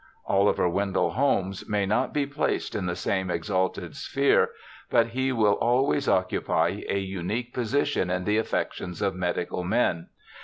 Oliver 0.25 0.67
Wendell 0.67 1.11
Holmes 1.11 1.69
may 1.69 1.85
not 1.85 2.11
be 2.11 2.25
placed 2.25 2.73
in 2.73 2.87
the 2.87 2.95
same 2.95 3.29
exalted 3.29 3.95
sphere, 3.95 4.49
but 4.89 5.09
he 5.09 5.31
will 5.31 5.53
always 5.53 6.07
occupy 6.09 6.81
a 6.89 6.97
unique 6.97 7.53
position 7.53 8.09
in 8.09 8.23
the 8.23 8.39
affections 8.39 9.03
of 9.03 9.13
medical 9.13 9.63
men. 9.63 10.07